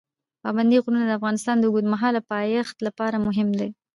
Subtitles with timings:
[0.43, 3.69] پابندي غرونه د افغانستان د اوږدمهاله پایښت لپاره مهم دي.